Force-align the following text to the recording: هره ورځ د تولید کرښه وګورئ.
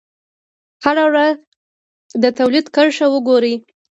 هره 0.83 1.03
ورځ 1.09 1.35
د 2.21 2.23
تولید 2.37 2.65
کرښه 2.75 3.05
وګورئ. 3.13 3.55